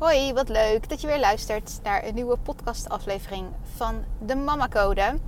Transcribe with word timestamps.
Hoi, 0.00 0.32
wat 0.32 0.48
leuk 0.48 0.88
dat 0.88 1.00
je 1.00 1.06
weer 1.06 1.18
luistert 1.18 1.80
naar 1.82 2.04
een 2.04 2.14
nieuwe 2.14 2.36
podcastaflevering 2.36 3.48
van 3.76 4.04
de 4.18 4.36
Mama 4.36 4.68
Code. 4.68 5.18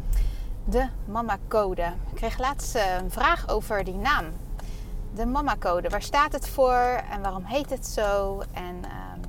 De 0.65 0.89
Mama 1.05 1.39
Code. 1.49 1.83
Ik 1.83 2.15
kreeg 2.15 2.39
laatst 2.39 2.75
eh, 2.75 2.95
een 2.95 3.11
vraag 3.11 3.49
over 3.49 3.85
die 3.85 3.95
naam. 3.95 4.25
De 5.15 5.27
Mama 5.27 5.57
Code. 5.59 5.89
Waar 5.89 6.03
staat 6.03 6.33
het 6.33 6.49
voor 6.49 7.03
en 7.11 7.23
waarom 7.23 7.45
heet 7.45 7.71
het 7.71 7.87
zo? 7.87 8.43
En 8.53 8.85
ehm, 8.85 9.21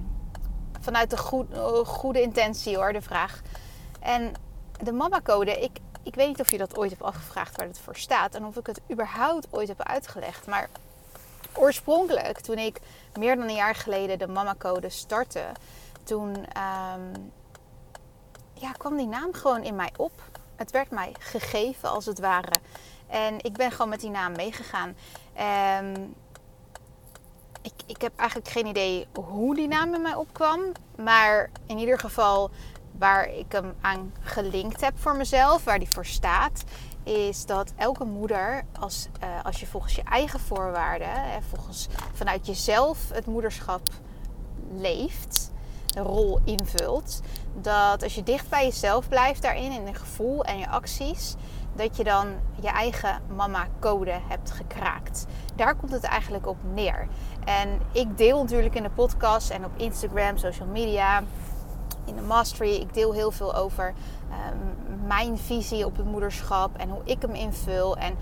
vanuit 0.79 1.09
de 1.09 1.17
goede, 1.17 1.85
goede 1.85 2.21
intentie 2.21 2.75
hoor, 2.75 2.93
de 2.93 3.01
vraag. 3.01 3.41
En 3.99 4.31
de 4.83 4.91
Mama 4.91 5.21
Code, 5.21 5.51
ik, 5.51 5.79
ik 6.03 6.15
weet 6.15 6.27
niet 6.27 6.41
of 6.41 6.51
je 6.51 6.57
dat 6.57 6.77
ooit 6.77 6.89
hebt 6.89 7.03
afgevraagd 7.03 7.57
waar 7.57 7.67
het 7.67 7.79
voor 7.79 7.95
staat 7.95 8.35
en 8.35 8.45
of 8.45 8.57
ik 8.57 8.65
het 8.65 8.81
überhaupt 8.91 9.47
ooit 9.49 9.67
heb 9.67 9.81
uitgelegd. 9.81 10.47
Maar 10.47 10.69
oorspronkelijk, 11.53 12.39
toen 12.39 12.57
ik 12.57 12.79
meer 13.19 13.35
dan 13.35 13.47
een 13.47 13.55
jaar 13.55 13.75
geleden 13.75 14.19
de 14.19 14.27
Mama 14.27 14.55
Code 14.57 14.89
startte, 14.89 15.45
toen 16.03 16.35
um, 16.35 17.31
ja, 18.53 18.71
kwam 18.71 18.97
die 18.97 19.07
naam 19.07 19.33
gewoon 19.33 19.63
in 19.63 19.75
mij 19.75 19.91
op. 19.97 20.11
Het 20.55 20.71
werd 20.71 20.89
mij 20.89 21.15
gegeven 21.19 21.89
als 21.89 22.05
het 22.05 22.19
ware. 22.19 22.53
En 23.07 23.43
ik 23.43 23.53
ben 23.53 23.71
gewoon 23.71 23.89
met 23.89 23.99
die 23.99 24.09
naam 24.09 24.31
meegegaan. 24.31 24.95
Um, 25.79 26.15
ik, 27.61 27.73
ik 27.85 28.01
heb 28.01 28.11
eigenlijk 28.15 28.49
geen 28.49 28.65
idee 28.65 29.07
hoe 29.13 29.55
die 29.55 29.67
naam 29.67 29.93
in 29.93 30.01
mij 30.01 30.15
opkwam. 30.15 30.61
Maar 30.95 31.49
in 31.65 31.77
ieder 31.77 31.99
geval 31.99 32.49
waar 32.97 33.29
ik 33.29 33.51
hem 33.51 33.75
aan 33.81 34.13
gelinkt 34.21 34.81
heb 34.81 34.99
voor 34.99 35.15
mezelf, 35.15 35.63
waar 35.63 35.79
die 35.79 35.89
voor 35.89 36.05
staat, 36.05 36.63
is 37.03 37.45
dat 37.45 37.73
elke 37.75 38.03
moeder, 38.03 38.63
als, 38.79 39.07
uh, 39.23 39.29
als 39.43 39.59
je 39.59 39.65
volgens 39.65 39.95
je 39.95 40.03
eigen 40.03 40.39
voorwaarden, 40.39 41.11
hè, 41.11 41.41
volgens 41.49 41.87
vanuit 42.13 42.45
jezelf 42.45 43.09
het 43.13 43.25
moederschap 43.25 43.89
leeft, 44.75 45.51
de 45.85 45.99
rol 45.99 46.39
invult, 46.43 47.21
dat 47.61 48.03
als 48.03 48.15
je 48.15 48.23
dicht 48.23 48.49
bij 48.49 48.65
jezelf 48.65 49.07
blijft 49.07 49.41
daarin, 49.41 49.71
in 49.71 49.85
je 49.85 49.93
gevoel 49.93 50.43
en 50.43 50.57
je 50.57 50.69
acties, 50.69 51.35
dat 51.75 51.97
je 51.97 52.03
dan 52.03 52.27
je 52.61 52.67
eigen 52.67 53.21
mama-code 53.35 54.19
hebt 54.27 54.51
gekraakt. 54.51 55.25
Daar 55.55 55.75
komt 55.75 55.91
het 55.91 56.03
eigenlijk 56.03 56.47
op 56.47 56.57
neer. 56.73 57.07
En 57.45 57.79
ik 57.91 58.17
deel 58.17 58.41
natuurlijk 58.41 58.75
in 58.75 58.83
de 58.83 58.89
podcast 58.89 59.49
en 59.49 59.65
op 59.65 59.71
Instagram, 59.77 60.37
social 60.37 60.67
media, 60.67 61.23
in 62.05 62.15
de 62.15 62.21
mastery. 62.21 62.73
Ik 62.73 62.93
deel 62.93 63.13
heel 63.13 63.31
veel 63.31 63.55
over 63.55 63.93
um, 64.29 65.07
mijn 65.07 65.37
visie 65.37 65.85
op 65.85 65.97
het 65.97 66.05
moederschap 66.05 66.77
en 66.77 66.89
hoe 66.89 67.01
ik 67.03 67.21
hem 67.21 67.33
invul. 67.33 67.97
En 67.97 68.15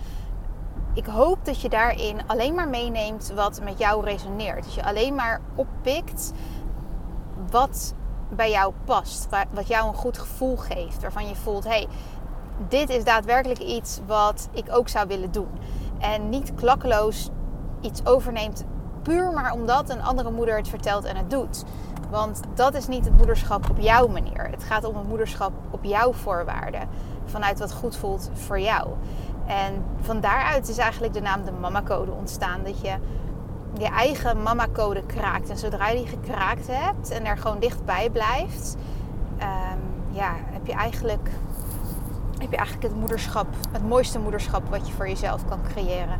ik 0.93 1.05
hoop 1.05 1.45
dat 1.45 1.61
je 1.61 1.69
daarin 1.69 2.17
alleen 2.27 2.53
maar 2.53 2.67
meeneemt 2.67 3.31
wat 3.35 3.61
met 3.63 3.79
jou 3.79 4.03
resoneert. 4.03 4.63
Dat 4.63 4.73
je 4.73 4.85
alleen 4.85 5.15
maar 5.15 5.41
oppikt 5.55 6.31
wat 7.49 7.93
bij 8.29 8.51
jou 8.51 8.73
past. 8.85 9.27
Wat 9.51 9.67
jou 9.67 9.87
een 9.87 9.93
goed 9.93 10.17
gevoel 10.17 10.57
geeft. 10.57 11.01
Waarvan 11.01 11.27
je 11.27 11.35
voelt, 11.35 11.63
hey, 11.63 11.87
dit 12.67 12.89
is 12.89 13.03
daadwerkelijk 13.03 13.59
iets 13.59 13.99
wat 14.05 14.49
ik 14.51 14.65
ook 14.71 14.89
zou 14.89 15.07
willen 15.07 15.31
doen. 15.31 15.49
En 15.99 16.29
niet 16.29 16.55
klakkeloos 16.55 17.29
iets 17.81 18.05
overneemt 18.05 18.63
puur 19.01 19.31
maar 19.31 19.51
omdat 19.51 19.89
een 19.89 20.03
andere 20.03 20.31
moeder 20.31 20.57
het 20.57 20.67
vertelt 20.67 21.03
en 21.03 21.15
het 21.15 21.29
doet. 21.29 21.63
Want 22.11 22.41
dat 22.53 22.75
is 22.75 22.87
niet 22.87 23.05
het 23.05 23.17
moederschap 23.17 23.69
op 23.69 23.79
jouw 23.79 24.07
manier. 24.07 24.47
Het 24.49 24.63
gaat 24.63 24.83
om 24.83 24.95
het 24.95 25.07
moederschap 25.07 25.51
op 25.69 25.83
jouw 25.83 26.13
voorwaarden. 26.13 26.87
Vanuit 27.25 27.59
wat 27.59 27.73
goed 27.73 27.95
voelt 27.95 28.29
voor 28.33 28.59
jou. 28.59 28.87
En 29.45 29.83
van 30.01 30.19
daaruit 30.19 30.69
is 30.69 30.77
eigenlijk 30.77 31.13
de 31.13 31.21
naam 31.21 31.45
de 31.45 31.51
mama-code 31.51 32.11
ontstaan. 32.11 32.63
Dat 32.63 32.81
je 32.81 32.95
je 33.77 33.85
eigen 33.87 34.41
mama-code 34.41 35.05
kraakt. 35.05 35.49
En 35.49 35.57
zodra 35.57 35.87
je 35.87 35.97
die 35.97 36.07
gekraakt 36.07 36.67
hebt 36.67 37.09
en 37.09 37.25
er 37.25 37.37
gewoon 37.37 37.59
dichtbij 37.59 38.09
blijft, 38.09 38.75
um, 39.37 40.15
ja, 40.15 40.33
heb 40.37 40.67
je 40.67 40.73
eigenlijk, 40.73 41.29
heb 42.37 42.51
je 42.51 42.57
eigenlijk 42.57 42.87
het 42.87 42.95
moederschap, 42.95 43.47
het 43.71 43.87
mooiste 43.87 44.19
moederschap 44.19 44.69
wat 44.69 44.87
je 44.87 44.93
voor 44.93 45.07
jezelf 45.07 45.45
kan 45.45 45.59
creëren. 45.73 46.19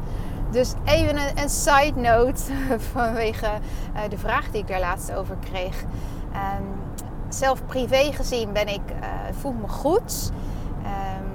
Dus 0.52 0.74
even 0.86 1.18
een, 1.18 1.38
een 1.38 1.50
side 1.50 2.00
note 2.00 2.42
vanwege 2.94 3.46
uh, 3.46 4.02
de 4.10 4.18
vraag 4.18 4.52
die 4.52 4.62
ik 4.62 4.68
daar 4.68 4.80
laatst 4.80 5.14
over 5.14 5.36
kreeg. 5.52 5.82
Um, 5.82 6.68
zelf 7.30 7.66
privé 7.66 8.12
gezien 8.12 8.54
ben 8.54 8.68
ik, 8.68 8.82
uh, 9.02 9.08
voel 9.32 9.52
me 9.52 9.68
goed. 9.68 10.32
Um, 10.78 11.30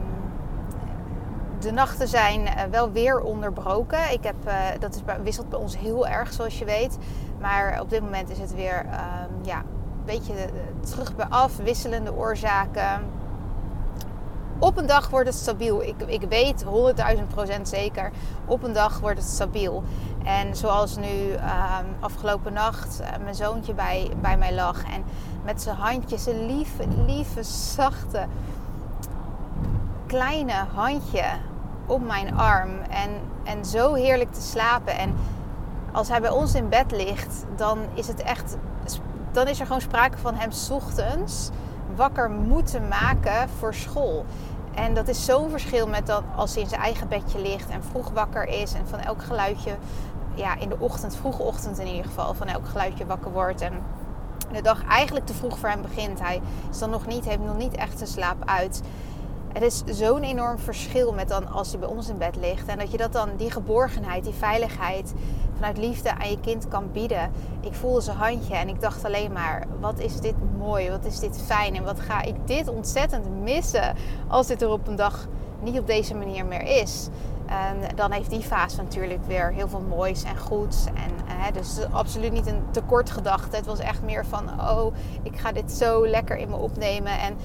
de 1.60 1.72
nachten 1.72 2.08
zijn 2.08 2.40
uh, 2.40 2.62
wel 2.70 2.92
weer 2.92 3.20
onderbroken. 3.20 4.12
Ik 4.12 4.22
heb, 4.22 4.36
dat 4.78 4.94
is, 4.94 5.02
wisselt 5.22 5.48
bij 5.48 5.58
ons 5.58 5.78
heel 5.78 6.06
erg, 6.06 6.32
zoals 6.32 6.58
je 6.58 6.64
weet. 6.64 6.98
Maar 7.40 7.80
op 7.80 7.90
dit 7.90 8.00
moment 8.00 8.30
is 8.30 8.38
het 8.38 8.54
weer 8.54 8.84
um, 8.84 9.44
ja, 9.44 9.58
een 9.58 10.04
beetje 10.04 10.34
terug 10.80 11.16
bij 11.16 11.26
af, 11.28 11.56
wisselende 11.56 12.14
oorzaken 12.14 13.15
op 14.58 14.76
een 14.76 14.86
dag 14.86 15.10
wordt 15.10 15.28
het 15.28 15.38
stabiel. 15.38 15.82
Ik, 15.82 15.94
ik 16.06 16.22
weet 16.28 16.64
100.000% 16.64 17.62
zeker. 17.62 18.10
Op 18.44 18.62
een 18.62 18.72
dag 18.72 19.00
wordt 19.00 19.18
het 19.18 19.28
stabiel. 19.28 19.82
En 20.24 20.56
zoals 20.56 20.96
nu 20.96 21.32
uh, 21.32 21.78
afgelopen 22.00 22.52
nacht 22.52 23.00
uh, 23.00 23.06
mijn 23.22 23.34
zoontje 23.34 23.74
bij, 23.74 24.10
bij 24.20 24.36
mij 24.36 24.54
lag. 24.54 24.82
En 24.84 25.04
met 25.44 25.62
zijn 25.62 25.76
handjes, 25.76 26.26
een 26.26 26.46
lieve, 26.46 26.84
lieve, 27.06 27.42
zachte, 27.42 28.26
kleine 30.06 30.64
handje 30.74 31.24
op 31.86 32.06
mijn 32.06 32.36
arm. 32.36 32.70
En, 32.90 33.10
en 33.44 33.64
zo 33.64 33.94
heerlijk 33.94 34.32
te 34.32 34.42
slapen. 34.42 34.98
En 34.98 35.14
als 35.92 36.08
hij 36.08 36.20
bij 36.20 36.30
ons 36.30 36.54
in 36.54 36.68
bed 36.68 36.90
ligt, 36.90 37.44
dan 37.56 37.78
is 37.94 38.06
het 38.06 38.22
echt. 38.22 38.56
Dan 39.32 39.46
is 39.46 39.60
er 39.60 39.66
gewoon 39.66 39.80
sprake 39.80 40.18
van 40.18 40.34
hem 40.34 40.50
ochtends 40.70 41.50
wakker 41.96 42.30
moeten 42.30 42.88
maken 42.88 43.48
voor 43.58 43.74
school. 43.74 44.24
En 44.74 44.94
dat 44.94 45.08
is 45.08 45.24
zo'n 45.24 45.50
verschil 45.50 45.86
met 45.86 46.06
dat 46.06 46.22
als 46.36 46.54
hij 46.54 46.62
in 46.62 46.68
zijn 46.68 46.80
eigen 46.80 47.08
bedje 47.08 47.40
ligt 47.40 47.68
en 47.68 47.84
vroeg 47.84 48.10
wakker 48.10 48.48
is 48.48 48.72
en 48.72 48.86
van 48.88 48.98
elk 48.98 49.22
geluidje, 49.22 49.76
ja, 50.34 50.58
in 50.58 50.68
de 50.68 50.78
ochtend, 50.78 51.16
vroege 51.16 51.42
ochtend 51.42 51.78
in 51.78 51.86
ieder 51.86 52.04
geval, 52.04 52.34
van 52.34 52.46
elk 52.46 52.68
geluidje 52.68 53.06
wakker 53.06 53.32
wordt. 53.32 53.60
En 53.60 53.72
de 54.52 54.62
dag 54.62 54.84
eigenlijk 54.84 55.26
te 55.26 55.34
vroeg 55.34 55.58
voor 55.58 55.68
hem 55.68 55.82
begint. 55.82 56.20
Hij 56.20 56.40
is 56.70 56.78
dan 56.78 56.90
nog 56.90 57.06
niet, 57.06 57.24
heeft 57.24 57.40
nog 57.40 57.56
niet 57.56 57.74
echt 57.74 57.98
zijn 57.98 58.10
slaap 58.10 58.42
uit. 58.44 58.82
Het 59.56 59.64
is 59.64 59.82
zo'n 59.98 60.22
enorm 60.22 60.58
verschil 60.58 61.12
met 61.12 61.28
dan 61.28 61.48
als 61.48 61.70
hij 61.70 61.78
bij 61.78 61.88
ons 61.88 62.08
in 62.08 62.18
bed 62.18 62.36
ligt. 62.36 62.66
En 62.66 62.78
dat 62.78 62.90
je 62.90 62.96
dat 62.96 63.12
dan, 63.12 63.28
die 63.36 63.50
geborgenheid, 63.50 64.24
die 64.24 64.32
veiligheid 64.32 65.14
vanuit 65.54 65.78
liefde 65.78 66.14
aan 66.14 66.30
je 66.30 66.40
kind 66.40 66.68
kan 66.68 66.92
bieden. 66.92 67.30
Ik 67.60 67.74
voelde 67.74 68.00
zijn 68.00 68.16
handje 68.16 68.54
en 68.54 68.68
ik 68.68 68.80
dacht 68.80 69.04
alleen 69.04 69.32
maar, 69.32 69.66
wat 69.80 69.98
is 69.98 70.20
dit 70.20 70.34
mooi, 70.58 70.90
wat 70.90 71.04
is 71.04 71.18
dit 71.18 71.40
fijn. 71.46 71.74
En 71.74 71.84
wat 71.84 72.00
ga 72.00 72.22
ik 72.22 72.34
dit 72.44 72.68
ontzettend 72.68 73.42
missen 73.42 73.94
als 74.28 74.46
dit 74.46 74.62
er 74.62 74.70
op 74.70 74.88
een 74.88 74.96
dag 74.96 75.26
niet 75.60 75.78
op 75.78 75.86
deze 75.86 76.14
manier 76.14 76.46
meer 76.46 76.62
is. 76.62 77.08
En 77.46 77.96
dan 77.96 78.12
heeft 78.12 78.30
die 78.30 78.42
fase 78.42 78.76
natuurlijk 78.76 79.24
weer 79.26 79.52
heel 79.52 79.68
veel 79.68 79.84
moois 79.88 80.22
en 80.22 80.38
goeds. 80.38 80.84
En, 80.86 81.34
hè, 81.36 81.52
dus 81.52 81.78
absoluut 81.90 82.32
niet 82.32 82.46
een 82.46 82.62
tekortgedachte. 82.70 83.56
Het 83.56 83.66
was 83.66 83.78
echt 83.78 84.02
meer 84.02 84.26
van, 84.26 84.60
oh, 84.60 84.94
ik 85.22 85.38
ga 85.38 85.52
dit 85.52 85.72
zo 85.72 86.06
lekker 86.06 86.36
in 86.36 86.48
me 86.48 86.56
opnemen. 86.56 87.20
En 87.20 87.36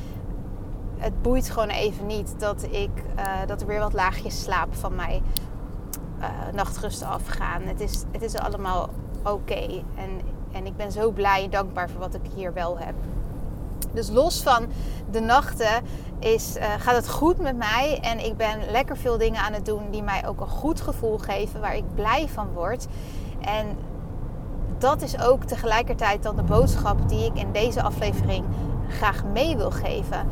het 1.01 1.21
boeit 1.21 1.49
gewoon 1.49 1.69
even 1.69 2.05
niet 2.05 2.35
dat, 2.37 2.63
ik, 2.63 2.89
uh, 3.17 3.25
dat 3.47 3.61
er 3.61 3.67
weer 3.67 3.79
wat 3.79 3.93
laagjes 3.93 4.41
slaap 4.41 4.75
van 4.75 4.95
mij 4.95 5.21
uh, 6.19 6.25
nachtrust 6.53 7.03
afgaan. 7.03 7.61
Het 7.61 7.79
is, 7.79 8.03
het 8.11 8.21
is 8.21 8.35
allemaal 8.35 8.89
oké. 9.23 9.83
En, 9.95 10.21
en 10.51 10.65
ik 10.65 10.75
ben 10.75 10.91
zo 10.91 11.11
blij 11.11 11.43
en 11.43 11.49
dankbaar 11.49 11.89
voor 11.89 11.99
wat 11.99 12.13
ik 12.13 12.21
hier 12.35 12.53
wel 12.53 12.77
heb. 12.77 12.93
Dus 13.93 14.09
los 14.09 14.43
van 14.43 14.65
de 15.11 15.19
nachten 15.19 15.83
is, 16.19 16.57
uh, 16.57 16.63
gaat 16.79 16.95
het 16.95 17.09
goed 17.09 17.37
met 17.37 17.57
mij. 17.57 17.99
En 18.01 18.25
ik 18.25 18.37
ben 18.37 18.71
lekker 18.71 18.97
veel 18.97 19.17
dingen 19.17 19.41
aan 19.41 19.53
het 19.53 19.65
doen 19.65 19.83
die 19.91 20.03
mij 20.03 20.27
ook 20.27 20.39
een 20.39 20.47
goed 20.47 20.81
gevoel 20.81 21.17
geven. 21.17 21.59
Waar 21.59 21.75
ik 21.75 21.95
blij 21.95 22.27
van 22.27 22.47
word. 22.53 22.87
En 23.39 23.77
dat 24.77 25.01
is 25.01 25.19
ook 25.19 25.43
tegelijkertijd 25.43 26.23
dan 26.23 26.35
de 26.35 26.43
boodschap 26.43 27.09
die 27.09 27.25
ik 27.25 27.35
in 27.35 27.51
deze 27.51 27.81
aflevering 27.81 28.45
graag 28.89 29.23
mee 29.33 29.57
wil 29.57 29.71
geven. 29.71 30.27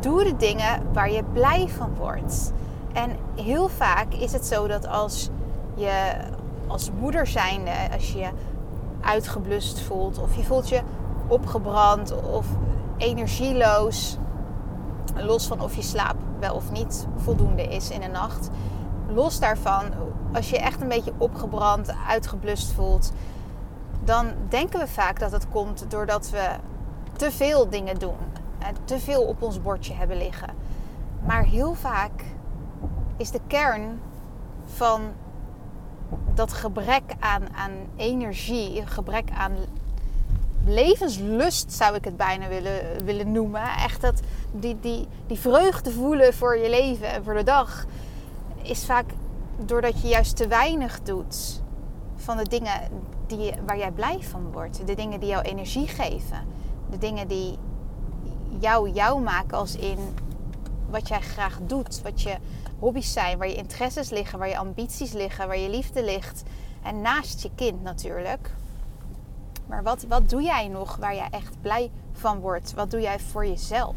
Doe 0.00 0.24
de 0.24 0.36
dingen 0.36 0.92
waar 0.92 1.10
je 1.10 1.24
blij 1.32 1.68
van 1.68 1.94
wordt. 1.94 2.52
En 2.92 3.16
heel 3.34 3.68
vaak 3.68 4.12
is 4.14 4.32
het 4.32 4.46
zo 4.46 4.66
dat 4.66 4.86
als 4.88 5.28
je 5.74 6.14
als 6.66 6.90
moeder 7.00 7.26
zijnde, 7.26 7.70
als 7.92 8.12
je 8.12 8.28
uitgeblust 9.00 9.80
voelt 9.80 10.18
of 10.18 10.36
je 10.36 10.44
voelt 10.44 10.68
je 10.68 10.80
opgebrand 11.26 12.22
of 12.22 12.46
energieloos, 12.96 14.16
los 15.16 15.46
van 15.46 15.60
of 15.60 15.74
je 15.74 15.82
slaap 15.82 16.16
wel 16.40 16.54
of 16.54 16.70
niet 16.70 17.06
voldoende 17.16 17.62
is 17.62 17.90
in 17.90 18.00
de 18.00 18.06
nacht. 18.06 18.50
Los 19.08 19.38
daarvan, 19.38 19.84
als 20.32 20.50
je 20.50 20.58
echt 20.58 20.80
een 20.80 20.88
beetje 20.88 21.12
opgebrand, 21.18 21.94
uitgeblust 22.08 22.72
voelt, 22.72 23.12
dan 24.04 24.26
denken 24.48 24.80
we 24.80 24.86
vaak 24.86 25.18
dat 25.18 25.32
het 25.32 25.48
komt 25.48 25.84
doordat 25.88 26.30
we 26.30 26.48
te 27.16 27.30
veel 27.30 27.68
dingen 27.68 27.98
doen. 27.98 28.16
En 28.58 28.74
te 28.84 28.98
veel 28.98 29.22
op 29.22 29.42
ons 29.42 29.62
bordje 29.62 29.94
hebben 29.94 30.16
liggen. 30.16 30.54
Maar 31.26 31.44
heel 31.44 31.74
vaak 31.74 32.24
is 33.16 33.30
de 33.30 33.40
kern 33.46 34.00
van 34.64 35.00
dat 36.34 36.52
gebrek 36.52 37.14
aan, 37.18 37.54
aan 37.54 37.72
energie, 37.96 38.86
gebrek 38.86 39.30
aan 39.30 39.52
levenslust 40.64 41.72
zou 41.72 41.94
ik 41.94 42.04
het 42.04 42.16
bijna 42.16 42.48
willen, 42.48 43.04
willen 43.04 43.32
noemen. 43.32 43.62
Echt 43.62 44.00
dat, 44.00 44.20
die, 44.52 44.80
die, 44.80 45.08
die 45.26 45.38
vreugde 45.38 45.90
voelen 45.90 46.34
voor 46.34 46.56
je 46.56 46.70
leven 46.70 47.08
en 47.08 47.24
voor 47.24 47.34
de 47.34 47.42
dag. 47.42 47.86
Is 48.62 48.84
vaak 48.84 49.04
doordat 49.64 50.02
je 50.02 50.08
juist 50.08 50.36
te 50.36 50.46
weinig 50.46 51.02
doet 51.02 51.62
van 52.16 52.36
de 52.36 52.48
dingen 52.48 52.80
die, 53.26 53.54
waar 53.66 53.78
jij 53.78 53.90
blij 53.90 54.18
van 54.20 54.52
wordt. 54.52 54.86
De 54.86 54.94
dingen 54.94 55.20
die 55.20 55.28
jou 55.28 55.42
energie 55.42 55.86
geven. 55.86 56.38
De 56.90 56.98
dingen 56.98 57.28
die 57.28 57.58
jou 58.60 58.90
jou 58.90 59.22
maken 59.22 59.58
als 59.58 59.76
in 59.76 59.98
wat 60.90 61.08
jij 61.08 61.20
graag 61.20 61.58
doet. 61.62 62.02
Wat 62.02 62.22
je 62.22 62.36
hobby's 62.78 63.12
zijn, 63.12 63.38
waar 63.38 63.48
je 63.48 63.54
interesses 63.54 64.10
liggen, 64.10 64.38
waar 64.38 64.48
je 64.48 64.58
ambities 64.58 65.12
liggen, 65.12 65.46
waar 65.46 65.58
je 65.58 65.70
liefde 65.70 66.04
ligt. 66.04 66.42
En 66.82 67.00
naast 67.00 67.42
je 67.42 67.50
kind 67.54 67.82
natuurlijk. 67.82 68.50
Maar 69.66 69.82
wat, 69.82 70.04
wat 70.08 70.30
doe 70.30 70.42
jij 70.42 70.68
nog 70.68 70.96
waar 70.96 71.14
jij 71.14 71.28
echt 71.30 71.60
blij 71.60 71.90
van 72.12 72.40
wordt? 72.40 72.74
Wat 72.74 72.90
doe 72.90 73.00
jij 73.00 73.18
voor 73.18 73.46
jezelf? 73.46 73.96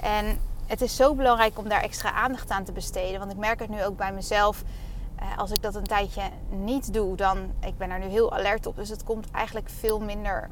En 0.00 0.38
het 0.66 0.80
is 0.80 0.96
zo 0.96 1.14
belangrijk 1.14 1.58
om 1.58 1.68
daar 1.68 1.82
extra 1.82 2.12
aandacht 2.12 2.50
aan 2.50 2.64
te 2.64 2.72
besteden. 2.72 3.18
Want 3.18 3.32
ik 3.32 3.38
merk 3.38 3.60
het 3.60 3.68
nu 3.68 3.84
ook 3.84 3.96
bij 3.96 4.12
mezelf. 4.12 4.62
Eh, 5.16 5.38
als 5.38 5.50
ik 5.50 5.62
dat 5.62 5.74
een 5.74 5.86
tijdje 5.86 6.22
niet 6.48 6.92
doe, 6.92 7.16
dan 7.16 7.38
ik 7.60 7.78
ben 7.78 7.90
er 7.90 7.98
nu 7.98 8.06
heel 8.06 8.32
alert 8.32 8.66
op. 8.66 8.76
Dus 8.76 8.88
het 8.88 9.04
komt 9.04 9.30
eigenlijk 9.30 9.68
veel 9.68 10.00
minder 10.00 10.50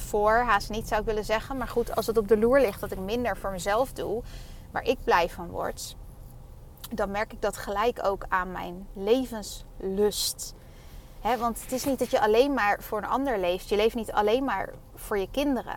voor. 0.00 0.32
Haast 0.32 0.70
niet 0.70 0.88
zou 0.88 1.00
ik 1.00 1.06
willen 1.06 1.24
zeggen. 1.24 1.56
Maar 1.56 1.68
goed, 1.68 1.96
als 1.96 2.06
het 2.06 2.18
op 2.18 2.28
de 2.28 2.38
loer 2.38 2.60
ligt 2.60 2.80
dat 2.80 2.90
ik 2.90 2.98
minder 2.98 3.36
voor 3.36 3.50
mezelf 3.50 3.92
doe, 3.92 4.22
waar 4.70 4.84
ik 4.84 4.98
blij 5.04 5.28
van 5.28 5.48
word, 5.48 5.96
dan 6.90 7.10
merk 7.10 7.32
ik 7.32 7.42
dat 7.42 7.56
gelijk 7.56 8.00
ook 8.02 8.24
aan 8.28 8.52
mijn 8.52 8.86
levenslust 8.92 10.54
want 11.22 11.62
het 11.62 11.72
is 11.72 11.84
niet 11.84 11.98
dat 11.98 12.10
je 12.10 12.20
alleen 12.20 12.54
maar 12.54 12.82
voor 12.82 12.98
een 12.98 13.08
ander 13.08 13.38
leeft. 13.38 13.68
Je 13.68 13.76
leeft 13.76 13.94
niet 13.94 14.12
alleen 14.12 14.44
maar 14.44 14.72
voor 14.94 15.18
je 15.18 15.28
kinderen. 15.30 15.76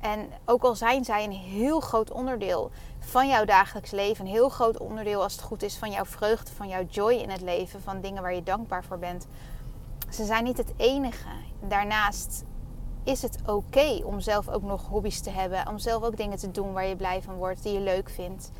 En 0.00 0.28
ook 0.44 0.62
al 0.62 0.74
zijn 0.74 1.04
zij 1.04 1.24
een 1.24 1.32
heel 1.32 1.80
groot 1.80 2.10
onderdeel 2.10 2.70
van 2.98 3.28
jouw 3.28 3.44
dagelijks 3.44 3.90
leven, 3.90 4.24
een 4.24 4.30
heel 4.30 4.48
groot 4.48 4.78
onderdeel 4.78 5.22
als 5.22 5.32
het 5.32 5.42
goed 5.42 5.62
is 5.62 5.76
van 5.76 5.90
jouw 5.90 6.04
vreugde, 6.04 6.52
van 6.52 6.68
jouw 6.68 6.84
joy 6.84 7.12
in 7.12 7.30
het 7.30 7.40
leven, 7.40 7.82
van 7.82 8.00
dingen 8.00 8.22
waar 8.22 8.34
je 8.34 8.42
dankbaar 8.42 8.84
voor 8.84 8.98
bent. 8.98 9.26
Ze 10.10 10.24
zijn 10.24 10.44
niet 10.44 10.56
het 10.56 10.72
enige. 10.76 11.28
Daarnaast 11.60 12.44
is 13.04 13.22
het 13.22 13.38
oké 13.46 14.00
om 14.04 14.20
zelf 14.20 14.48
ook 14.48 14.62
nog 14.62 14.86
hobby's 14.86 15.20
te 15.20 15.30
hebben, 15.30 15.68
om 15.68 15.78
zelf 15.78 16.02
ook 16.02 16.16
dingen 16.16 16.38
te 16.38 16.50
doen 16.50 16.72
waar 16.72 16.86
je 16.86 16.96
blij 16.96 17.22
van 17.22 17.34
wordt, 17.34 17.62
die 17.62 17.72
je 17.72 17.80
leuk 17.80 18.10
vindt. 18.10 18.50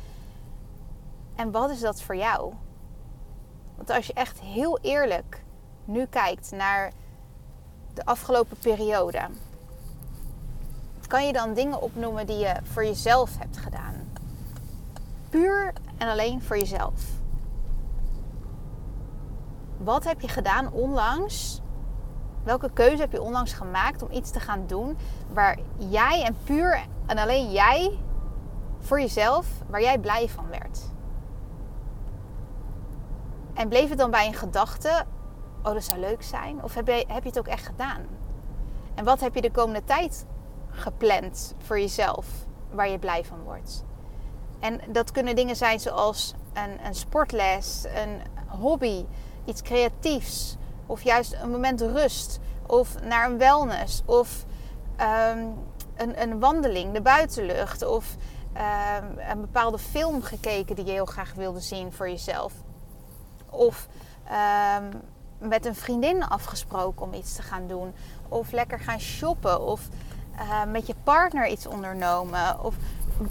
En 1.35 1.51
wat 1.51 1.69
is 1.69 1.79
dat 1.79 2.01
voor 2.01 2.15
jou? 2.15 2.53
Want 3.75 3.89
als 3.89 4.07
je 4.07 4.13
echt 4.13 4.39
heel 4.39 4.79
eerlijk 4.81 5.43
nu 5.85 6.05
kijkt 6.05 6.51
naar 6.51 6.91
de 7.93 8.05
afgelopen 8.05 8.57
periode, 8.57 9.19
kan 11.07 11.25
je 11.25 11.33
dan 11.33 11.53
dingen 11.53 11.81
opnoemen 11.81 12.25
die 12.25 12.37
je 12.37 12.55
voor 12.63 12.85
jezelf 12.85 13.37
hebt 13.37 13.57
gedaan? 13.57 14.11
Puur 15.29 15.73
en 15.97 16.07
alleen 16.07 16.41
voor 16.41 16.57
jezelf. 16.57 17.01
Wat 19.77 20.03
heb 20.03 20.21
je 20.21 20.27
gedaan 20.27 20.71
onlangs? 20.71 21.61
Welke 22.43 22.69
keuze 22.73 23.01
heb 23.01 23.11
je 23.11 23.21
onlangs 23.21 23.53
gemaakt 23.53 24.01
om 24.01 24.11
iets 24.11 24.31
te 24.31 24.39
gaan 24.39 24.67
doen 24.67 24.97
waar 25.33 25.57
jij 25.77 26.23
en 26.23 26.35
puur 26.43 26.85
en 27.05 27.17
alleen 27.17 27.51
jij 27.51 27.99
voor 28.79 28.99
jezelf, 28.99 29.47
waar 29.69 29.81
jij 29.81 29.99
blij 29.99 30.29
van 30.29 30.49
werd? 30.49 30.79
En 33.53 33.69
bleef 33.69 33.89
het 33.89 33.97
dan 33.97 34.11
bij 34.11 34.27
een 34.27 34.33
gedachte 34.33 35.05
oh 35.63 35.73
dat 35.73 35.83
zou 35.83 35.99
leuk 35.99 36.23
zijn? 36.23 36.63
Of 36.63 36.73
heb 36.73 36.87
je, 36.87 37.05
heb 37.07 37.23
je 37.23 37.29
het 37.29 37.39
ook 37.39 37.47
echt 37.47 37.65
gedaan? 37.65 38.01
En 38.95 39.03
wat 39.03 39.19
heb 39.19 39.35
je 39.35 39.41
de 39.41 39.51
komende 39.51 39.83
tijd 39.83 40.25
gepland 40.69 41.53
voor 41.57 41.79
jezelf 41.79 42.27
waar 42.71 42.89
je 42.89 42.99
blij 42.99 43.25
van 43.25 43.43
wordt? 43.43 43.83
En 44.59 44.79
dat 44.87 45.11
kunnen 45.11 45.35
dingen 45.35 45.55
zijn 45.55 45.79
zoals 45.79 46.33
een, 46.53 46.85
een 46.85 46.95
sportles, 46.95 47.85
een 47.95 48.21
hobby, 48.47 49.05
iets 49.45 49.61
creatiefs. 49.61 50.57
Of 50.85 51.01
juist 51.01 51.35
een 51.41 51.51
moment 51.51 51.81
rust. 51.81 52.39
Of 52.67 53.01
naar 53.01 53.29
een 53.29 53.37
wellness. 53.37 54.01
Of 54.05 54.45
ehm, 54.95 55.45
een, 55.95 56.21
een, 56.21 56.39
wandeling, 56.39 56.93
de 56.93 57.01
buitenlucht. 57.01 57.85
Of 57.85 58.15
ehm, 58.53 59.05
een 59.31 59.41
bepaalde 59.41 59.77
film 59.77 60.21
gekeken 60.21 60.75
die 60.75 60.85
je 60.85 60.91
heel 60.91 61.05
graag 61.05 61.33
wilde 61.33 61.59
zien 61.59 61.91
voor 61.91 62.09
jezelf. 62.09 62.53
Of 63.49 63.87
ehm, 64.27 64.83
met 65.37 65.65
een 65.65 65.75
vriendin 65.75 66.23
afgesproken 66.23 67.05
om 67.05 67.13
iets 67.13 67.35
te 67.35 67.41
gaan 67.41 67.67
doen. 67.67 67.93
Of 68.29 68.51
lekker 68.51 68.79
gaan 68.79 68.99
shoppen. 68.99 69.61
Of 69.61 69.89
uh, 70.35 70.63
met 70.63 70.87
je 70.87 70.95
partner 71.03 71.47
iets 71.47 71.67
ondernomen. 71.67 72.63
Of 72.63 72.75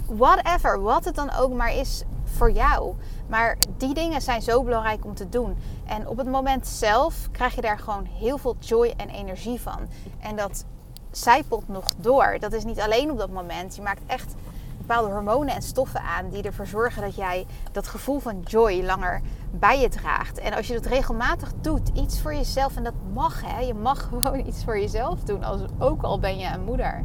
whatever. 0.05 0.81
Wat 0.81 1.05
het 1.05 1.15
dan 1.15 1.31
ook 1.31 1.53
maar 1.53 1.73
is 1.73 2.03
voor 2.33 2.51
jou. 2.51 2.93
Maar 3.27 3.57
die 3.77 3.93
dingen 3.93 4.21
zijn 4.21 4.41
zo 4.41 4.63
belangrijk 4.63 5.05
om 5.05 5.15
te 5.15 5.29
doen. 5.29 5.57
En 5.85 6.07
op 6.07 6.17
het 6.17 6.27
moment 6.27 6.67
zelf 6.67 7.29
krijg 7.31 7.55
je 7.55 7.61
daar 7.61 7.79
gewoon 7.79 8.05
heel 8.05 8.37
veel 8.37 8.55
joy 8.59 8.93
en 8.97 9.09
energie 9.09 9.61
van. 9.61 9.79
En 10.19 10.35
dat 10.35 10.65
zijpelt 11.11 11.67
nog 11.67 11.93
door. 11.97 12.37
Dat 12.39 12.53
is 12.53 12.63
niet 12.63 12.79
alleen 12.79 13.11
op 13.11 13.17
dat 13.17 13.29
moment. 13.29 13.75
Je 13.75 13.81
maakt 13.81 14.01
echt 14.05 14.35
bepaalde 14.77 15.11
hormonen 15.11 15.55
en 15.55 15.61
stoffen 15.61 16.01
aan 16.01 16.29
die 16.29 16.43
ervoor 16.43 16.67
zorgen 16.67 17.01
dat 17.01 17.15
jij 17.15 17.45
dat 17.71 17.87
gevoel 17.87 18.19
van 18.19 18.39
joy 18.39 18.83
langer 18.83 19.21
bij 19.51 19.79
je 19.79 19.89
draagt. 19.89 20.39
En 20.39 20.53
als 20.53 20.67
je 20.67 20.73
dat 20.73 20.85
regelmatig 20.85 21.51
doet, 21.61 21.89
iets 21.93 22.21
voor 22.21 22.35
jezelf, 22.35 22.75
en 22.75 22.83
dat 22.83 22.93
mag 23.13 23.41
hè, 23.45 23.59
je 23.59 23.73
mag 23.73 24.09
gewoon 24.09 24.45
iets 24.45 24.63
voor 24.63 24.79
jezelf 24.79 25.19
doen, 25.23 25.43
als, 25.43 25.61
ook 25.79 26.01
al 26.01 26.19
ben 26.19 26.37
je 26.37 26.47
een 26.47 26.63
moeder. 26.63 27.03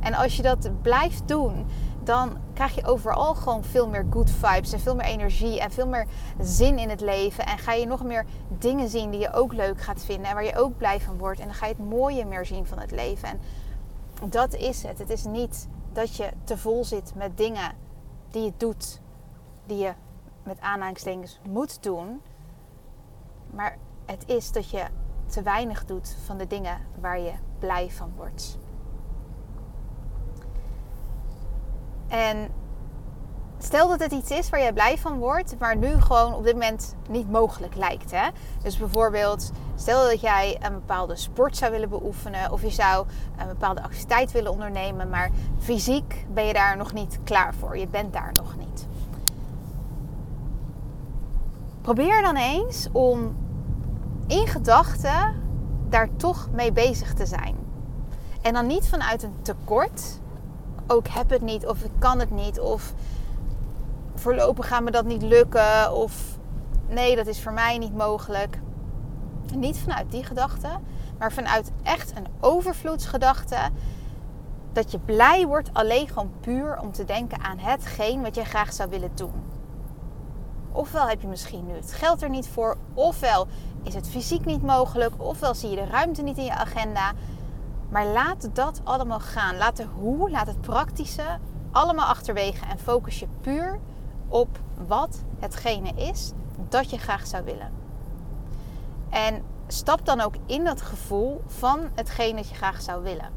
En 0.00 0.14
als 0.14 0.36
je 0.36 0.42
dat 0.42 0.70
blijft 0.82 1.28
doen, 1.28 1.66
dan 2.06 2.36
krijg 2.52 2.74
je 2.74 2.86
overal 2.86 3.34
gewoon 3.34 3.64
veel 3.64 3.88
meer 3.88 4.06
good 4.10 4.30
vibes 4.30 4.72
en 4.72 4.80
veel 4.80 4.94
meer 4.94 5.06
energie 5.06 5.60
en 5.60 5.70
veel 5.70 5.86
meer 5.86 6.06
zin 6.40 6.78
in 6.78 6.90
het 6.90 7.00
leven. 7.00 7.46
En 7.46 7.58
ga 7.58 7.72
je 7.72 7.86
nog 7.86 8.04
meer 8.04 8.24
dingen 8.48 8.88
zien 8.88 9.10
die 9.10 9.20
je 9.20 9.32
ook 9.32 9.52
leuk 9.52 9.80
gaat 9.80 10.04
vinden 10.04 10.28
en 10.28 10.34
waar 10.34 10.44
je 10.44 10.56
ook 10.56 10.76
blij 10.76 11.00
van 11.00 11.18
wordt. 11.18 11.40
En 11.40 11.46
dan 11.46 11.54
ga 11.54 11.66
je 11.66 11.74
het 11.74 11.88
mooie 11.88 12.24
meer 12.24 12.46
zien 12.46 12.66
van 12.66 12.78
het 12.78 12.90
leven. 12.90 13.28
En 13.28 13.40
dat 14.30 14.54
is 14.54 14.82
het. 14.82 14.98
Het 14.98 15.10
is 15.10 15.24
niet 15.24 15.68
dat 15.92 16.16
je 16.16 16.30
te 16.44 16.58
vol 16.58 16.84
zit 16.84 17.14
met 17.14 17.36
dingen 17.36 17.72
die 18.30 18.42
je 18.42 18.52
doet, 18.56 19.00
die 19.66 19.78
je 19.78 19.92
met 20.42 20.60
aanhalingstekens 20.60 21.40
moet 21.48 21.82
doen. 21.82 22.20
Maar 23.50 23.78
het 24.04 24.28
is 24.28 24.52
dat 24.52 24.70
je 24.70 24.84
te 25.26 25.42
weinig 25.42 25.84
doet 25.84 26.16
van 26.24 26.38
de 26.38 26.46
dingen 26.46 26.80
waar 27.00 27.18
je 27.18 27.32
blij 27.58 27.90
van 27.90 28.12
wordt. 28.16 28.58
En 32.16 32.48
stel 33.58 33.88
dat 33.88 34.00
het 34.00 34.12
iets 34.12 34.30
is 34.30 34.50
waar 34.50 34.60
jij 34.60 34.72
blij 34.72 34.98
van 34.98 35.18
wordt, 35.18 35.58
maar 35.58 35.76
nu 35.76 36.00
gewoon 36.00 36.34
op 36.34 36.44
dit 36.44 36.52
moment 36.52 36.94
niet 37.08 37.30
mogelijk 37.30 37.74
lijkt. 37.74 38.10
Hè? 38.10 38.28
Dus 38.62 38.76
bijvoorbeeld, 38.76 39.52
stel 39.74 40.08
dat 40.08 40.20
jij 40.20 40.58
een 40.62 40.72
bepaalde 40.72 41.16
sport 41.16 41.56
zou 41.56 41.72
willen 41.72 41.88
beoefenen 41.88 42.52
of 42.52 42.62
je 42.62 42.70
zou 42.70 43.06
een 43.38 43.46
bepaalde 43.46 43.82
activiteit 43.82 44.32
willen 44.32 44.52
ondernemen, 44.52 45.08
maar 45.08 45.30
fysiek 45.58 46.26
ben 46.28 46.44
je 46.44 46.52
daar 46.52 46.76
nog 46.76 46.92
niet 46.92 47.18
klaar 47.24 47.54
voor. 47.54 47.78
Je 47.78 47.86
bent 47.86 48.12
daar 48.12 48.32
nog 48.32 48.56
niet. 48.56 48.86
Probeer 51.80 52.22
dan 52.22 52.36
eens 52.36 52.88
om 52.92 53.36
in 54.26 54.46
gedachten 54.46 55.34
daar 55.88 56.08
toch 56.16 56.48
mee 56.52 56.72
bezig 56.72 57.14
te 57.14 57.26
zijn. 57.26 57.56
En 58.42 58.52
dan 58.52 58.66
niet 58.66 58.88
vanuit 58.88 59.22
een 59.22 59.36
tekort. 59.42 60.20
Ook 60.86 61.08
heb 61.08 61.30
het 61.30 61.42
niet 61.42 61.66
of 61.66 61.82
ik 61.82 61.90
kan 61.98 62.18
het 62.18 62.30
niet 62.30 62.60
of 62.60 62.94
voorlopig 64.14 64.68
gaat 64.68 64.82
me 64.82 64.90
dat 64.90 65.04
niet 65.04 65.22
lukken 65.22 65.92
of 65.92 66.38
nee, 66.88 67.16
dat 67.16 67.26
is 67.26 67.42
voor 67.42 67.52
mij 67.52 67.78
niet 67.78 67.96
mogelijk. 67.96 68.58
Niet 69.54 69.78
vanuit 69.78 70.10
die 70.10 70.24
gedachte, 70.24 70.68
maar 71.18 71.32
vanuit 71.32 71.70
echt 71.82 72.12
een 72.16 72.26
overvloedsgedachte. 72.40 73.56
dat 74.72 74.90
je 74.90 74.98
blij 74.98 75.46
wordt 75.46 75.70
alleen 75.72 76.08
gewoon 76.08 76.32
puur 76.40 76.80
om 76.80 76.92
te 76.92 77.04
denken 77.04 77.40
aan 77.40 77.58
hetgeen 77.58 78.22
wat 78.22 78.34
je 78.34 78.44
graag 78.44 78.72
zou 78.72 78.90
willen 78.90 79.10
doen. 79.14 79.32
Ofwel 80.72 81.08
heb 81.08 81.20
je 81.20 81.26
misschien 81.26 81.66
nu 81.66 81.72
het 81.72 81.92
geld 81.92 82.22
er 82.22 82.30
niet 82.30 82.48
voor, 82.48 82.76
ofwel 82.94 83.46
is 83.82 83.94
het 83.94 84.08
fysiek 84.08 84.44
niet 84.44 84.62
mogelijk, 84.62 85.14
ofwel 85.16 85.54
zie 85.54 85.70
je 85.70 85.76
de 85.76 85.86
ruimte 85.86 86.22
niet 86.22 86.38
in 86.38 86.44
je 86.44 86.54
agenda. 86.54 87.12
Maar 87.88 88.06
laat 88.06 88.54
dat 88.54 88.80
allemaal 88.84 89.20
gaan. 89.20 89.56
Laat 89.56 89.76
de 89.76 89.84
hoe, 89.84 90.30
laat 90.30 90.46
het 90.46 90.60
praktische 90.60 91.38
allemaal 91.70 92.06
achterwege 92.06 92.66
en 92.66 92.78
focus 92.78 93.18
je 93.18 93.28
puur 93.40 93.78
op 94.28 94.58
wat 94.86 95.22
hetgene 95.38 95.92
is 95.94 96.32
dat 96.68 96.90
je 96.90 96.98
graag 96.98 97.26
zou 97.26 97.44
willen. 97.44 97.70
En 99.10 99.42
stap 99.66 100.06
dan 100.06 100.20
ook 100.20 100.34
in 100.46 100.64
dat 100.64 100.82
gevoel 100.82 101.42
van 101.46 101.80
hetgene 101.94 102.36
dat 102.36 102.48
je 102.48 102.54
graag 102.54 102.80
zou 102.80 103.02
willen. 103.02 103.30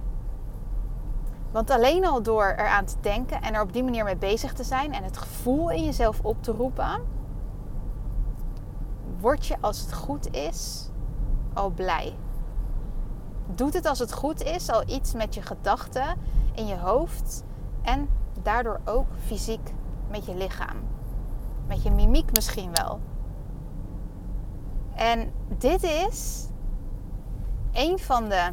Want 1.51 1.69
alleen 1.69 2.05
al 2.05 2.21
door 2.21 2.53
eraan 2.57 2.85
te 2.85 2.95
denken 3.01 3.41
en 3.41 3.53
er 3.53 3.61
op 3.61 3.73
die 3.73 3.83
manier 3.83 4.03
mee 4.03 4.17
bezig 4.17 4.53
te 4.53 4.63
zijn 4.63 4.93
en 4.93 5.03
het 5.03 5.17
gevoel 5.17 5.69
in 5.69 5.83
jezelf 5.83 6.19
op 6.21 6.43
te 6.43 6.51
roepen, 6.51 7.01
word 9.19 9.45
je 9.45 9.55
als 9.59 9.79
het 9.79 9.93
goed 9.93 10.35
is 10.35 10.89
al 11.53 11.69
blij. 11.69 12.15
Doet 13.55 13.73
het 13.73 13.85
als 13.85 13.99
het 13.99 14.13
goed 14.13 14.43
is 14.43 14.69
al 14.69 14.83
iets 14.87 15.13
met 15.13 15.33
je 15.33 15.41
gedachten 15.41 16.17
in 16.55 16.67
je 16.67 16.77
hoofd 16.77 17.43
en 17.81 18.09
daardoor 18.41 18.79
ook 18.85 19.07
fysiek 19.25 19.73
met 20.09 20.25
je 20.25 20.35
lichaam. 20.35 20.77
Met 21.67 21.83
je 21.83 21.91
mimiek 21.91 22.31
misschien 22.31 22.71
wel. 22.73 22.99
En 24.95 25.31
dit 25.57 25.83
is 25.83 26.47
een 27.71 27.99
van 27.99 28.29
de 28.29 28.51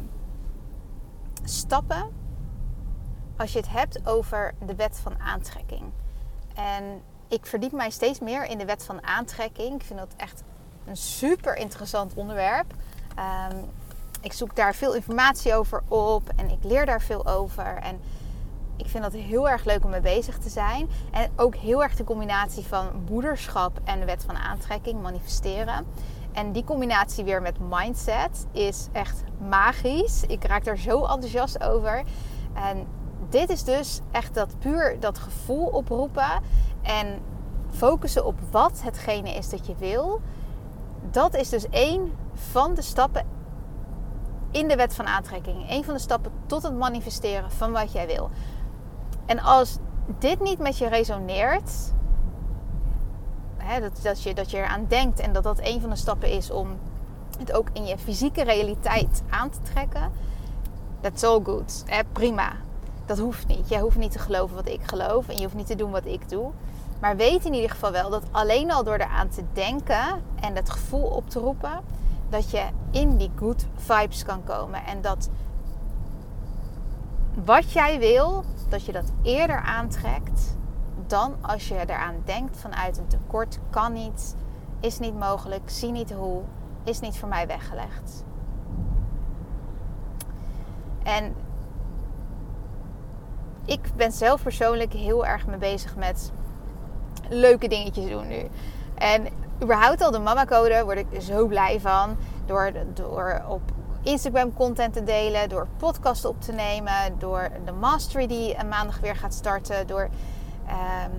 stappen 1.43 2.11
als 3.37 3.53
je 3.53 3.59
het 3.59 3.69
hebt 3.69 4.07
over 4.07 4.53
de 4.65 4.75
wet 4.75 4.99
van 4.99 5.19
aantrekking. 5.19 5.83
En 6.55 7.01
ik 7.27 7.45
verdiep 7.45 7.71
mij 7.71 7.89
steeds 7.89 8.19
meer 8.19 8.45
in 8.45 8.57
de 8.57 8.65
wet 8.65 8.85
van 8.85 9.03
aantrekking. 9.03 9.75
Ik 9.75 9.83
vind 9.83 9.99
dat 9.99 10.13
echt 10.17 10.43
een 10.85 10.97
super 10.97 11.55
interessant 11.55 12.13
onderwerp. 12.13 12.73
Ehm, 13.15 13.55
ik 14.21 14.33
zoek 14.33 14.55
daar 14.55 14.75
veel 14.75 14.95
informatie 14.95 15.55
over 15.55 15.81
op 15.87 16.29
en 16.35 16.49
ik 16.49 16.63
leer 16.63 16.85
daar 16.85 17.01
veel 17.01 17.25
over. 17.25 17.77
En 17.77 17.99
ik 18.77 18.87
vind 18.87 19.03
dat 19.03 19.13
heel 19.13 19.49
erg 19.49 19.65
leuk 19.65 19.83
om 19.83 19.89
mee 19.89 20.01
bezig 20.01 20.37
te 20.37 20.49
zijn. 20.49 20.89
En 21.11 21.31
ook 21.35 21.55
heel 21.55 21.83
erg 21.83 21.95
de 21.95 22.03
combinatie 22.03 22.63
van 22.63 22.87
moederschap 23.09 23.79
en 23.83 23.99
de 23.99 24.05
wet 24.05 24.23
van 24.25 24.37
aantrekking, 24.37 25.01
manifesteren. 25.01 25.85
En 26.31 26.51
die 26.51 26.63
combinatie 26.63 27.23
weer 27.23 27.41
met 27.41 27.59
mindset 27.69 28.45
is 28.51 28.87
echt 28.91 29.23
magisch. 29.47 30.23
Ik 30.27 30.43
raak 30.43 30.63
daar 30.63 30.77
zo 30.77 31.05
enthousiast 31.05 31.63
over. 31.63 32.03
En 32.53 32.87
dit 33.29 33.49
is 33.49 33.63
dus 33.63 33.99
echt 34.11 34.33
dat 34.33 34.59
puur 34.59 34.99
dat 34.99 35.17
gevoel 35.17 35.65
oproepen 35.65 36.41
en 36.81 37.19
focussen 37.69 38.25
op 38.25 38.39
wat 38.51 38.81
hetgene 38.83 39.33
is 39.33 39.49
dat 39.49 39.67
je 39.67 39.75
wil. 39.77 40.21
Dat 41.11 41.35
is 41.35 41.49
dus 41.49 41.69
één 41.69 42.13
van 42.33 42.73
de 42.73 42.81
stappen 42.81 43.25
in 44.51 44.67
de 44.67 44.75
wet 44.75 44.95
van 44.95 45.07
aantrekking. 45.07 45.69
Een 45.69 45.83
van 45.83 45.93
de 45.93 45.99
stappen 45.99 46.31
tot 46.45 46.63
het 46.63 46.77
manifesteren 46.77 47.51
van 47.51 47.71
wat 47.71 47.91
jij 47.91 48.07
wil. 48.07 48.29
En 49.25 49.39
als 49.39 49.77
dit 50.19 50.41
niet 50.41 50.59
met 50.59 50.77
je 50.77 50.87
resoneert, 50.87 51.71
hè, 53.57 53.79
dat, 53.79 53.99
dat, 54.03 54.23
je, 54.23 54.33
dat 54.33 54.51
je 54.51 54.57
eraan 54.57 54.85
denkt 54.87 55.19
en 55.19 55.33
dat 55.33 55.43
dat 55.43 55.59
een 55.61 55.81
van 55.81 55.89
de 55.89 55.95
stappen 55.95 56.29
is 56.29 56.51
om 56.51 56.77
het 57.39 57.53
ook 57.53 57.69
in 57.73 57.85
je 57.85 57.97
fysieke 57.97 58.43
realiteit 58.43 59.21
aan 59.29 59.49
te 59.49 59.61
trekken, 59.61 60.11
that's 61.01 61.23
all 61.23 61.39
good. 61.43 61.83
Prima. 62.11 62.51
Dat 63.05 63.17
hoeft 63.17 63.47
niet. 63.47 63.69
Jij 63.69 63.79
hoeft 63.79 63.97
niet 63.97 64.11
te 64.11 64.19
geloven 64.19 64.55
wat 64.55 64.67
ik 64.67 64.81
geloof 64.83 65.27
en 65.27 65.35
je 65.35 65.43
hoeft 65.43 65.55
niet 65.55 65.67
te 65.67 65.75
doen 65.75 65.91
wat 65.91 66.05
ik 66.05 66.29
doe. 66.29 66.51
Maar 66.99 67.15
weet 67.15 67.45
in 67.45 67.53
ieder 67.53 67.69
geval 67.69 67.91
wel 67.91 68.09
dat 68.09 68.23
alleen 68.31 68.71
al 68.71 68.83
door 68.83 68.97
eraan 68.97 69.29
te 69.29 69.43
denken 69.53 70.21
en 70.39 70.55
het 70.55 70.69
gevoel 70.69 71.03
op 71.03 71.29
te 71.29 71.39
roepen, 71.39 71.79
dat 72.29 72.51
je 72.51 72.67
in 72.91 73.17
die 73.17 73.31
good 73.35 73.67
vibes 73.75 74.23
kan 74.23 74.43
komen. 74.43 74.85
En 74.85 75.01
dat 75.01 75.29
wat 77.45 77.71
jij 77.71 77.99
wil, 77.99 78.43
dat 78.69 78.85
je 78.85 78.91
dat 78.91 79.11
eerder 79.21 79.59
aantrekt 79.61 80.55
dan 81.07 81.35
als 81.41 81.67
je 81.67 81.75
eraan 81.75 82.15
denkt 82.25 82.57
vanuit 82.57 82.97
een 82.97 83.07
tekort. 83.07 83.59
Kan 83.69 83.93
niet, 83.93 84.35
is 84.79 84.99
niet 84.99 85.19
mogelijk, 85.19 85.69
zie 85.69 85.91
niet 85.91 86.13
hoe, 86.13 86.41
is 86.83 86.99
niet 86.99 87.17
voor 87.17 87.29
mij 87.29 87.47
weggelegd. 87.47 88.23
En 91.03 91.35
ik 93.65 93.91
ben 93.95 94.11
zelf 94.11 94.43
persoonlijk 94.43 94.93
heel 94.93 95.25
erg 95.25 95.47
mee 95.47 95.57
bezig 95.57 95.95
met 95.95 96.31
leuke 97.29 97.67
dingetjes 97.67 98.09
doen 98.09 98.27
nu. 98.27 98.47
En 98.95 99.27
überhaupt 99.63 100.01
al 100.01 100.11
de 100.11 100.19
mama 100.19 100.45
code 100.45 100.83
word 100.83 100.97
ik 100.97 101.21
zo 101.21 101.47
blij 101.47 101.79
van. 101.79 102.17
Door, 102.45 102.71
door 102.93 103.41
op 103.47 103.61
Instagram 104.01 104.53
content 104.53 104.93
te 104.93 105.03
delen, 105.03 105.49
door 105.49 105.67
podcast 105.77 106.25
op 106.25 106.41
te 106.41 106.51
nemen, 106.51 106.93
door 107.17 107.49
de 107.65 107.71
mastery 107.71 108.27
die 108.27 108.63
maandag 108.63 108.99
weer 108.99 109.15
gaat 109.15 109.33
starten, 109.33 109.87
door 109.87 110.09
ehm, 110.67 111.11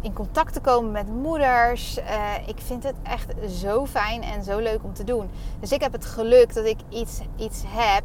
in 0.00 0.12
contact 0.12 0.52
te 0.52 0.60
komen 0.60 0.90
met 0.90 1.08
moeders. 1.08 1.98
Uh, 1.98 2.48
ik 2.48 2.58
vind 2.58 2.82
het 2.82 2.94
echt 3.02 3.32
zo 3.48 3.86
fijn 3.86 4.22
en 4.22 4.44
zo 4.44 4.58
leuk 4.58 4.84
om 4.84 4.92
te 4.92 5.04
doen. 5.04 5.30
Dus 5.60 5.72
ik 5.72 5.80
heb 5.80 5.92
het 5.92 6.04
geluk 6.04 6.54
dat 6.54 6.64
ik 6.64 6.78
iets, 6.88 7.20
iets 7.36 7.62
heb 7.66 8.04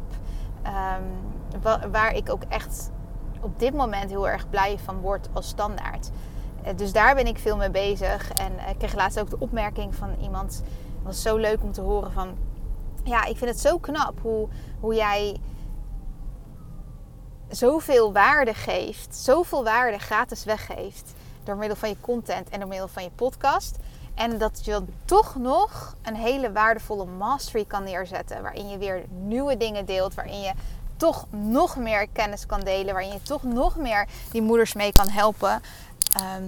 um, 0.66 1.90
waar 1.90 2.14
ik 2.14 2.30
ook 2.30 2.42
echt 2.48 2.90
op 3.40 3.58
dit 3.58 3.74
moment 3.74 4.10
heel 4.10 4.28
erg 4.28 4.50
blij 4.50 4.78
van 4.84 5.00
word 5.00 5.28
als 5.32 5.48
standaard. 5.48 6.10
Eh, 6.62 6.76
dus 6.76 6.92
daar 6.92 7.14
ben 7.14 7.26
ik 7.26 7.38
veel 7.38 7.56
mee 7.56 7.70
bezig. 7.70 8.32
En 8.32 8.52
ik 8.70 8.78
kreeg 8.78 8.94
laatst 8.94 9.20
ook 9.20 9.30
de 9.30 9.38
opmerking 9.38 9.94
van 9.94 10.14
iemand. 10.20 10.54
Het 10.54 11.04
was 11.04 11.22
zo 11.22 11.36
leuk 11.36 11.62
om 11.62 11.72
te 11.72 11.80
horen 11.80 12.12
van... 12.12 12.36
Ja, 13.04 13.24
ik 13.24 13.36
vind 13.36 13.50
het 13.50 13.60
zo 13.60 13.78
knap 13.78 14.18
hoe, 14.22 14.48
hoe 14.80 14.94
jij 14.94 15.40
zoveel 17.48 18.12
waarde 18.12 18.54
geeft. 18.54 19.16
Zoveel 19.16 19.64
waarde 19.64 19.98
gratis 19.98 20.44
weggeeft. 20.44 21.12
Door 21.44 21.56
middel 21.56 21.76
van 21.76 21.88
je 21.88 21.96
content 22.00 22.48
en 22.48 22.60
door 22.60 22.68
middel 22.68 22.88
van 22.88 23.02
je 23.02 23.10
podcast. 23.10 23.76
En 24.14 24.38
dat 24.38 24.64
je 24.64 24.82
toch 25.04 25.36
nog 25.36 25.96
een 26.02 26.16
hele 26.16 26.52
waardevolle 26.52 27.04
mastery 27.04 27.64
kan 27.64 27.84
neerzetten. 27.84 28.42
Waarin 28.42 28.68
je 28.68 28.78
weer 28.78 29.04
nieuwe 29.08 29.56
dingen 29.56 29.84
deelt. 29.84 30.14
Waarin 30.14 30.40
je 30.40 30.52
toch 30.96 31.26
nog 31.30 31.76
meer 31.76 32.08
kennis 32.08 32.46
kan 32.46 32.60
delen. 32.60 32.94
Waarin 32.94 33.12
je 33.12 33.22
toch 33.22 33.42
nog 33.42 33.76
meer 33.76 34.06
die 34.30 34.42
moeders 34.42 34.74
mee 34.74 34.92
kan 34.92 35.08
helpen. 35.08 35.60
Ehm, 36.12 36.44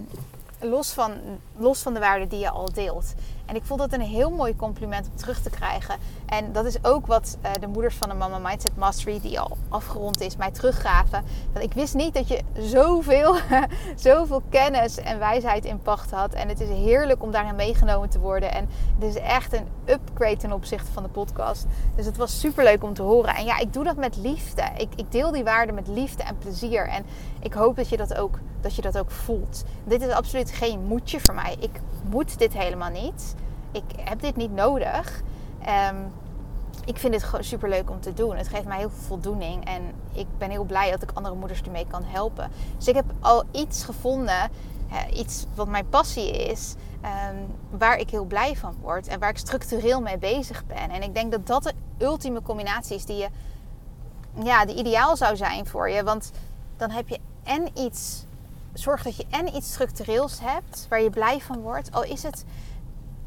los, 0.60 0.94
van, 0.94 1.40
los 1.56 1.82
van 1.82 1.94
de 1.94 2.00
waarde 2.00 2.26
die 2.26 2.38
je 2.38 2.50
al 2.50 2.72
deelt. 2.72 3.14
En 3.46 3.56
ik 3.56 3.64
vond 3.64 3.80
dat 3.80 3.92
een 3.92 4.00
heel 4.00 4.30
mooi 4.30 4.56
compliment 4.56 5.08
om 5.10 5.16
terug 5.16 5.40
te 5.40 5.50
krijgen. 5.50 5.96
En 6.26 6.52
dat 6.52 6.64
is 6.64 6.84
ook 6.84 7.06
wat 7.06 7.38
uh, 7.42 7.50
de 7.60 7.66
moeders 7.66 7.96
van 7.96 8.08
de 8.08 8.14
Mama 8.14 8.38
Mindset 8.38 8.76
Mastery, 8.76 9.20
die 9.20 9.40
al 9.40 9.56
afgerond 9.68 10.20
is, 10.20 10.36
mij 10.36 10.50
teruggaven. 10.50 11.24
Want 11.52 11.64
ik 11.64 11.72
wist 11.72 11.94
niet 11.94 12.14
dat 12.14 12.28
je 12.28 12.40
zoveel, 12.58 13.36
zoveel 13.96 14.42
kennis 14.48 14.98
en 14.98 15.18
wijsheid 15.18 15.64
in 15.64 15.78
pacht 15.78 16.10
had. 16.10 16.32
En 16.32 16.48
het 16.48 16.60
is 16.60 16.68
heerlijk 16.68 17.22
om 17.22 17.30
daarin 17.30 17.56
meegenomen 17.56 18.08
te 18.08 18.18
worden. 18.18 18.52
En 18.52 18.68
het 18.98 19.14
is 19.14 19.22
echt 19.22 19.52
een 19.52 19.66
upgrade 19.84 20.36
ten 20.36 20.52
opzichte 20.52 20.92
van 20.92 21.02
de 21.02 21.08
podcast. 21.08 21.66
Dus 21.96 22.06
het 22.06 22.16
was 22.16 22.40
super 22.40 22.64
leuk 22.64 22.82
om 22.82 22.94
te 22.94 23.02
horen. 23.02 23.34
En 23.34 23.44
ja, 23.44 23.58
ik 23.58 23.72
doe 23.72 23.84
dat 23.84 23.96
met 23.96 24.16
liefde. 24.16 24.62
Ik, 24.76 24.88
ik 24.96 25.12
deel 25.12 25.30
die 25.30 25.44
waarde 25.44 25.72
met 25.72 25.88
liefde 25.88 26.22
en 26.22 26.38
plezier. 26.38 26.88
En 26.88 27.04
ik 27.40 27.52
hoop 27.52 27.76
dat 27.76 27.88
je 27.88 27.96
dat 27.96 28.14
ook, 28.14 28.38
dat 28.60 28.74
je 28.74 28.82
dat 28.82 28.98
ook 28.98 29.10
voelt. 29.10 29.64
Dit 29.84 30.02
is 30.02 30.10
absoluut 30.10 30.50
geen 30.50 30.84
moedje 30.84 31.20
voor 31.20 31.34
mij. 31.34 31.56
Ik 31.60 31.80
moet 32.10 32.38
dit 32.38 32.52
helemaal 32.52 32.90
niet. 32.90 33.34
Ik 33.74 33.84
heb 33.96 34.20
dit 34.20 34.36
niet 34.36 34.52
nodig. 34.52 35.22
Um, 35.90 36.12
ik 36.84 36.98
vind 36.98 37.12
dit 37.12 37.22
gewoon 37.22 37.44
super 37.44 37.68
leuk 37.68 37.90
om 37.90 38.00
te 38.00 38.12
doen. 38.12 38.36
Het 38.36 38.48
geeft 38.48 38.64
mij 38.64 38.78
heel 38.78 38.90
veel 38.90 39.06
voldoening. 39.06 39.64
En 39.64 39.82
ik 40.12 40.26
ben 40.38 40.50
heel 40.50 40.64
blij 40.64 40.90
dat 40.90 41.02
ik 41.02 41.10
andere 41.14 41.34
moeders 41.34 41.62
ermee 41.62 41.86
kan 41.86 42.02
helpen. 42.04 42.50
Dus 42.76 42.88
ik 42.88 42.94
heb 42.94 43.04
al 43.20 43.44
iets 43.50 43.84
gevonden. 43.84 44.50
iets 45.12 45.46
wat 45.54 45.68
mijn 45.68 45.88
passie 45.88 46.30
is. 46.30 46.74
Ehm, 47.00 47.36
waar 47.70 47.98
ik 47.98 48.10
heel 48.10 48.24
blij 48.24 48.56
van 48.56 48.74
word. 48.80 49.08
En 49.08 49.18
waar 49.18 49.30
ik 49.30 49.38
structureel 49.38 50.00
mee 50.00 50.18
bezig 50.18 50.66
ben. 50.66 50.90
En 50.90 51.02
ik 51.02 51.14
denk 51.14 51.32
dat 51.32 51.46
dat 51.46 51.62
de 51.62 51.74
ultieme 51.98 52.42
combinatie 52.42 52.96
is 52.96 53.04
die 53.04 53.16
je. 53.16 53.28
Ja, 54.42 54.64
die 54.64 54.76
ideaal 54.76 55.16
zou 55.16 55.36
zijn 55.36 55.66
voor 55.66 55.90
je. 55.90 56.04
Want 56.04 56.30
dan 56.76 56.90
heb 56.90 57.08
je 57.08 57.18
en 57.42 57.68
iets. 57.78 58.24
Zorg 58.72 59.02
dat 59.02 59.16
je 59.16 59.26
en 59.30 59.56
iets 59.56 59.72
structureels 59.72 60.40
hebt. 60.40 60.86
Waar 60.88 61.02
je 61.02 61.10
blij 61.10 61.40
van 61.40 61.60
wordt. 61.60 61.92
Al 61.92 62.04
is 62.04 62.22
het 62.22 62.44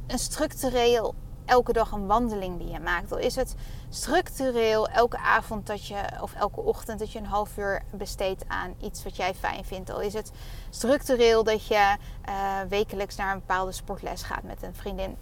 een 0.08 0.20
structureel 0.20 1.16
elke 1.48 1.74
dag 1.74 1.92
een 1.92 2.08
wandeling 2.08 2.58
die 2.58 2.72
je 2.72 2.80
maakt. 2.80 3.12
Al 3.12 3.18
is 3.18 3.36
het 3.36 3.56
structureel 3.90 4.88
elke 4.88 5.18
avond 5.18 5.68
dat 5.68 5.88
je, 5.88 6.04
of 6.22 6.34
elke 6.34 6.62
ochtend 6.62 7.00
dat 7.00 7.12
je 7.12 7.20
een 7.20 7.26
half 7.26 7.58
uur 7.58 7.84
besteedt 7.92 8.44
aan 8.48 8.76
iets 8.82 9.04
wat 9.04 9.16
jij 9.16 9.34
fijn 9.34 9.66
vindt. 9.66 9.90
Al 9.90 10.02
is 10.02 10.14
het 10.14 10.32
structureel 10.70 11.44
dat 11.44 11.68
je 11.68 11.96
uh, 12.30 12.60
wekelijks 12.70 13.16
naar 13.16 13.34
een 13.34 13.40
bepaalde 13.40 13.72
sportles 13.72 14.24
gaat 14.24 14.44
met 14.44 14.64
een 14.64 14.76
vriendin. 14.76 15.18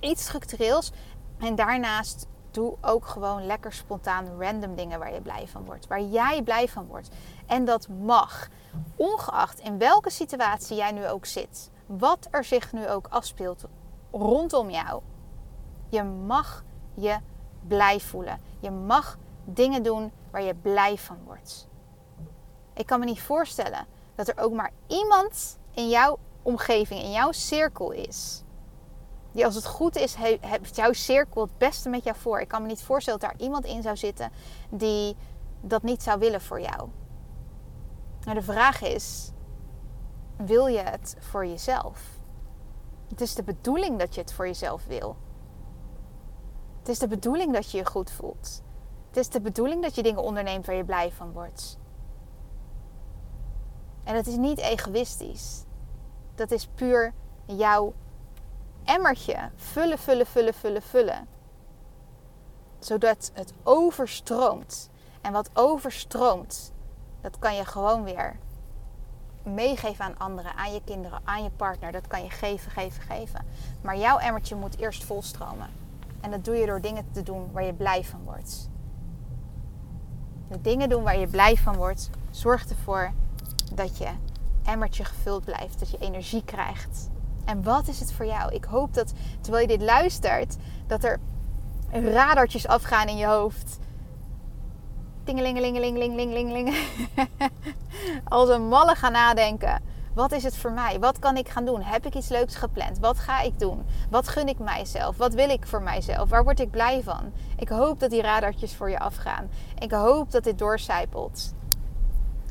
Iets 0.00 0.22
structureels. 0.22 0.92
En 1.38 1.54
daarnaast 1.54 2.26
doe 2.50 2.76
ook 2.80 3.06
gewoon 3.06 3.46
lekker 3.46 3.72
spontaan 3.72 4.26
random 4.38 4.74
dingen 4.74 4.98
waar 4.98 5.12
je 5.12 5.20
blij 5.20 5.48
van 5.48 5.64
wordt. 5.64 5.86
Waar 5.86 6.02
jij 6.02 6.42
blij 6.42 6.68
van 6.68 6.86
wordt. 6.86 7.08
En 7.46 7.64
dat 7.64 7.88
mag. 7.88 8.48
Ongeacht 8.96 9.58
in 9.60 9.78
welke 9.78 10.10
situatie 10.10 10.76
jij 10.76 10.92
nu 10.92 11.08
ook 11.08 11.26
zit. 11.26 11.70
Wat 11.86 12.28
er 12.30 12.44
zich 12.44 12.72
nu 12.72 12.88
ook 12.88 13.06
afspeelt 13.10 13.64
rondom 14.14 14.70
jou. 14.70 15.02
Je 15.88 16.02
mag 16.02 16.64
je 16.94 17.18
blij 17.66 18.00
voelen. 18.00 18.40
Je 18.60 18.70
mag 18.70 19.18
dingen 19.44 19.82
doen 19.82 20.12
waar 20.30 20.42
je 20.42 20.54
blij 20.54 20.98
van 20.98 21.18
wordt. 21.24 21.68
Ik 22.74 22.86
kan 22.86 22.98
me 22.98 23.04
niet 23.04 23.22
voorstellen 23.22 23.86
dat 24.14 24.28
er 24.28 24.38
ook 24.38 24.52
maar 24.52 24.70
iemand 24.86 25.58
in 25.70 25.88
jouw 25.88 26.18
omgeving, 26.42 27.00
in 27.00 27.10
jouw 27.10 27.32
cirkel 27.32 27.90
is. 27.90 28.42
Die 29.32 29.44
als 29.44 29.54
het 29.54 29.66
goed 29.66 29.96
is, 29.96 30.14
heeft 30.40 30.76
jouw 30.76 30.92
cirkel 30.92 31.42
het 31.42 31.58
beste 31.58 31.88
met 31.88 32.04
jou 32.04 32.16
voor. 32.16 32.40
Ik 32.40 32.48
kan 32.48 32.62
me 32.62 32.68
niet 32.68 32.82
voorstellen 32.82 33.20
dat 33.20 33.30
daar 33.30 33.40
iemand 33.40 33.64
in 33.64 33.82
zou 33.82 33.96
zitten 33.96 34.30
die 34.70 35.16
dat 35.60 35.82
niet 35.82 36.02
zou 36.02 36.18
willen 36.18 36.40
voor 36.40 36.60
jou. 36.60 36.88
Maar 38.24 38.34
de 38.34 38.42
vraag 38.42 38.82
is: 38.82 39.30
wil 40.36 40.66
je 40.66 40.78
het 40.78 41.16
voor 41.18 41.46
jezelf? 41.46 42.13
Het 43.08 43.20
is 43.20 43.34
de 43.34 43.42
bedoeling 43.42 43.98
dat 43.98 44.14
je 44.14 44.20
het 44.20 44.32
voor 44.32 44.46
jezelf 44.46 44.86
wil. 44.86 45.16
Het 46.78 46.88
is 46.88 46.98
de 46.98 47.08
bedoeling 47.08 47.52
dat 47.52 47.70
je 47.70 47.76
je 47.76 47.86
goed 47.86 48.10
voelt. 48.10 48.62
Het 49.08 49.16
is 49.16 49.28
de 49.28 49.40
bedoeling 49.40 49.82
dat 49.82 49.94
je 49.94 50.02
dingen 50.02 50.22
onderneemt 50.22 50.66
waar 50.66 50.74
je 50.76 50.84
blij 50.84 51.12
van 51.12 51.32
wordt. 51.32 51.78
En 54.04 54.16
het 54.16 54.26
is 54.26 54.36
niet 54.36 54.58
egoïstisch. 54.58 55.64
Dat 56.34 56.50
is 56.50 56.66
puur 56.66 57.12
jouw 57.46 57.94
emmertje 58.84 59.50
vullen, 59.56 59.98
vullen, 59.98 60.26
vullen, 60.26 60.54
vullen, 60.54 60.82
vullen. 60.82 61.28
Zodat 62.78 63.30
het 63.32 63.52
overstroomt. 63.62 64.90
En 65.20 65.32
wat 65.32 65.50
overstroomt, 65.52 66.72
dat 67.20 67.38
kan 67.38 67.54
je 67.54 67.64
gewoon 67.64 68.04
weer 68.04 68.38
meegeven 69.44 70.04
aan 70.04 70.18
anderen, 70.18 70.54
aan 70.54 70.72
je 70.72 70.80
kinderen, 70.84 71.20
aan 71.24 71.42
je 71.42 71.50
partner. 71.50 71.92
Dat 71.92 72.06
kan 72.06 72.22
je 72.22 72.30
geven, 72.30 72.70
geven, 72.70 73.02
geven. 73.02 73.46
Maar 73.80 73.96
jouw 73.96 74.18
emmertje 74.18 74.54
moet 74.54 74.78
eerst 74.78 75.04
volstromen. 75.04 75.68
En 76.20 76.30
dat 76.30 76.44
doe 76.44 76.56
je 76.56 76.66
door 76.66 76.80
dingen 76.80 77.06
te 77.10 77.22
doen 77.22 77.52
waar 77.52 77.64
je 77.64 77.74
blij 77.74 78.04
van 78.04 78.20
wordt. 78.24 78.68
De 80.48 80.60
dingen 80.60 80.88
doen 80.88 81.02
waar 81.02 81.18
je 81.18 81.26
blij 81.26 81.56
van 81.56 81.76
wordt, 81.76 82.10
zorgt 82.30 82.70
ervoor 82.70 83.12
dat 83.74 83.98
je 83.98 84.08
emmertje 84.64 85.04
gevuld 85.04 85.44
blijft, 85.44 85.78
dat 85.78 85.90
je 85.90 85.98
energie 85.98 86.44
krijgt. 86.44 87.10
En 87.44 87.62
wat 87.62 87.88
is 87.88 88.00
het 88.00 88.12
voor 88.12 88.26
jou? 88.26 88.54
Ik 88.54 88.64
hoop 88.64 88.94
dat 88.94 89.12
terwijl 89.40 89.68
je 89.68 89.78
dit 89.78 89.86
luistert, 89.86 90.56
dat 90.86 91.04
er 91.04 91.20
radartjes 91.90 92.66
afgaan 92.66 93.08
in 93.08 93.16
je 93.16 93.26
hoofd. 93.26 93.78
Als 98.24 98.48
een 98.48 98.68
malle 98.68 98.94
gaan 98.94 99.12
nadenken. 99.12 99.82
Wat 100.14 100.32
is 100.32 100.42
het 100.42 100.56
voor 100.56 100.72
mij? 100.72 100.98
Wat 100.98 101.18
kan 101.18 101.36
ik 101.36 101.48
gaan 101.48 101.64
doen? 101.64 101.82
Heb 101.82 102.06
ik 102.06 102.14
iets 102.14 102.28
leuks 102.28 102.56
gepland? 102.56 102.98
Wat 102.98 103.18
ga 103.18 103.40
ik 103.40 103.58
doen? 103.58 103.84
Wat 104.10 104.28
gun 104.28 104.48
ik 104.48 104.58
mijzelf? 104.58 105.16
Wat 105.16 105.34
wil 105.34 105.48
ik 105.48 105.66
voor 105.66 105.82
mijzelf? 105.82 106.28
Waar 106.28 106.44
word 106.44 106.60
ik 106.60 106.70
blij 106.70 107.02
van? 107.02 107.32
Ik 107.56 107.68
hoop 107.68 108.00
dat 108.00 108.10
die 108.10 108.22
radartjes 108.22 108.74
voor 108.74 108.90
je 108.90 108.98
afgaan. 108.98 109.48
Ik 109.78 109.90
hoop 109.90 110.30
dat 110.30 110.44
dit 110.44 110.58
doorcijpelt 110.58 111.54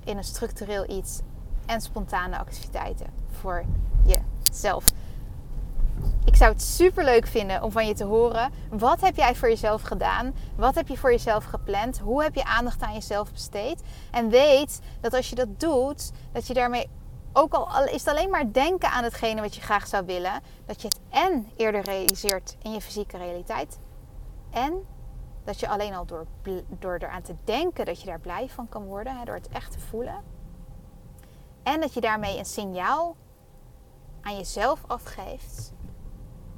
in 0.04 0.18
een 0.18 0.24
structureel 0.24 0.90
iets 0.90 1.20
en 1.66 1.82
spontane 1.82 2.38
activiteiten 2.38 3.08
voor 3.32 3.64
jezelf. 4.06 4.86
Ik 6.26 6.36
zou 6.36 6.52
het 6.52 6.62
super 6.62 7.04
leuk 7.04 7.28
vinden 7.28 7.64
om 7.64 7.72
van 7.72 7.88
je 7.88 7.94
te 7.94 8.04
horen. 8.04 8.52
Wat 8.70 9.02
heb 9.02 9.16
jij 9.16 9.36
voor 9.36 9.50
jezelf 9.50 9.82
gedaan? 9.82 10.34
Wat 10.56 10.76
heb 10.76 10.88
je 10.88 10.98
voor 10.98 11.12
jezelf 11.12 11.44
gepland? 11.44 12.00
Hoe 12.00 12.24
heb 12.24 12.36
je 12.36 12.46
aandacht 12.46 12.82
aan 12.82 12.94
jezelf 12.94 13.32
besteed? 13.32 13.82
En 14.12 14.30
weet 14.30 14.80
dat 15.02 15.14
als 15.14 15.30
je 15.30 15.36
dat 15.36 15.60
doet, 15.60 16.12
dat 16.32 16.48
je 16.48 16.54
daarmee 16.54 16.90
ook 17.34 17.54
al 17.54 17.84
is 17.86 18.06
het 18.06 18.08
alleen 18.08 18.30
maar 18.30 18.54
denken 18.54 18.90
aan 18.90 19.04
hetgene 19.04 19.42
wat 19.42 19.56
je 19.56 19.62
graag 19.62 19.88
zou 19.88 20.06
willen, 20.06 20.42
dat 20.66 20.82
je 20.82 20.88
het 20.88 21.00
en 21.10 21.48
eerder 21.56 21.82
realiseert 21.82 22.56
in 22.62 22.72
je 22.72 22.82
fysieke 22.82 23.18
realiteit. 23.18 23.80
En 24.52 24.86
dat 25.44 25.60
je 25.60 25.68
alleen 25.68 25.94
al 25.94 26.06
door, 26.06 26.26
door 26.80 26.96
eraan 26.96 27.22
te 27.22 27.36
denken 27.44 27.86
dat 27.86 28.02
je 28.02 28.08
daar 28.08 28.20
blij 28.20 28.50
van 28.50 28.70
kan 28.70 28.86
worden, 28.86 29.26
door 29.26 29.36
het 29.36 29.50
echt 29.50 29.72
te 29.72 29.80
voelen. 29.80 30.24
En 31.64 31.82
dat 31.82 31.94
je 31.94 32.02
daarmee 32.02 32.38
een 32.38 32.46
signaal 32.46 33.16
aan 34.22 34.38
jezelf 34.38 34.84
afgeeft 34.88 35.74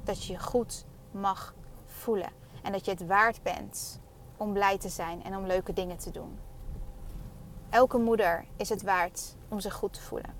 dat 0.06 0.24
je 0.24 0.32
je 0.32 0.38
goed 0.38 0.84
mag 1.10 1.54
voelen. 1.86 2.30
En 2.62 2.72
dat 2.72 2.84
je 2.84 2.90
het 2.90 3.06
waard 3.06 3.42
bent 3.42 4.00
om 4.36 4.52
blij 4.52 4.78
te 4.78 4.88
zijn 4.88 5.24
en 5.24 5.36
om 5.36 5.46
leuke 5.46 5.72
dingen 5.72 5.96
te 5.96 6.10
doen. 6.10 6.38
Elke 7.70 7.98
moeder 7.98 8.44
is 8.56 8.68
het 8.68 8.82
waard 8.82 9.36
om 9.48 9.60
zich 9.60 9.74
goed 9.74 9.92
te 9.92 10.00
voelen. 10.00 10.34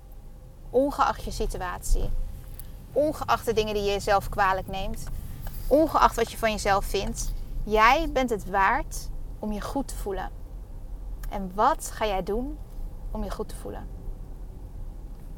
Ongeacht 0.69 1.23
je 1.23 1.31
situatie. 1.31 2.09
Ongeacht 2.93 3.45
de 3.45 3.53
dingen 3.53 3.73
die 3.73 3.83
je 3.83 3.91
jezelf 3.91 4.29
kwalijk 4.29 4.67
neemt. 4.67 5.03
Ongeacht 5.67 6.15
wat 6.15 6.31
je 6.31 6.37
van 6.37 6.51
jezelf 6.51 6.85
vindt. 6.85 7.33
Jij 7.63 8.09
bent 8.11 8.29
het 8.29 8.49
waard 8.49 9.09
om 9.39 9.51
je 9.51 9.61
goed 9.61 9.87
te 9.87 9.95
voelen. 9.95 10.31
En 11.29 11.51
wat 11.55 11.91
ga 11.93 12.05
jij 12.05 12.23
doen 12.23 12.57
om 13.11 13.23
je 13.23 13.31
goed 13.31 13.49
te 13.49 13.55
voelen? 13.55 13.87